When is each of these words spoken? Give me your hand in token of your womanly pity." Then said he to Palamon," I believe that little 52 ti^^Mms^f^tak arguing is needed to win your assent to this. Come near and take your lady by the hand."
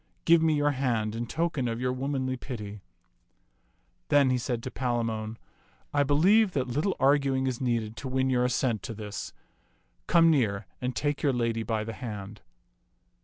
Give 0.25 0.41
me 0.41 0.55
your 0.55 0.71
hand 0.71 1.13
in 1.13 1.27
token 1.27 1.67
of 1.67 1.79
your 1.79 1.93
womanly 1.93 2.35
pity." 2.35 2.81
Then 4.09 4.35
said 4.39 4.57
he 4.57 4.61
to 4.61 4.71
Palamon," 4.71 5.37
I 5.93 6.01
believe 6.01 6.53
that 6.53 6.65
little 6.67 6.93
52 6.93 6.95
ti^^Mms^f^tak 6.95 7.05
arguing 7.05 7.45
is 7.45 7.61
needed 7.61 7.95
to 7.97 8.07
win 8.07 8.27
your 8.31 8.43
assent 8.43 8.81
to 8.81 8.95
this. 8.95 9.31
Come 10.07 10.31
near 10.31 10.65
and 10.81 10.95
take 10.95 11.21
your 11.21 11.33
lady 11.33 11.61
by 11.61 11.83
the 11.83 11.93
hand." 11.93 12.41